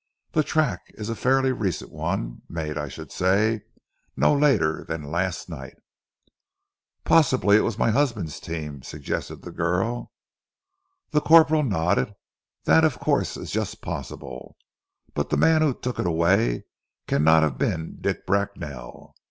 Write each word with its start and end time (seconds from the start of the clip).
The 0.31 0.41
track 0.43 0.81
is 0.95 1.09
a 1.09 1.15
fairly 1.15 1.51
recent 1.51 1.91
one, 1.91 2.41
made, 2.49 2.75
I 2.75 2.87
should 2.87 3.11
say, 3.11 3.61
no 4.17 4.33
later 4.35 4.83
than 4.83 5.03
last 5.11 5.47
night." 5.47 5.75
"Possibly 7.03 7.55
it 7.55 7.59
was 7.63 7.77
my 7.77 7.91
husband's 7.91 8.39
team," 8.39 8.81
suggested 8.81 9.43
the 9.43 9.51
girl. 9.51 10.11
The 11.11 11.21
corporal 11.21 11.61
nodded. 11.61 12.15
"That 12.63 12.83
of 12.83 12.97
course 12.99 13.37
is 13.37 13.51
just 13.51 13.83
possible, 13.83 14.57
but 15.13 15.29
the 15.29 15.37
man 15.37 15.61
who 15.61 15.71
took 15.71 15.99
it 15.99 16.07
away 16.07 16.65
cannot 17.07 17.43
have 17.43 17.59
been 17.59 17.99
Dick 18.01 18.25
Bracknell. 18.25 19.13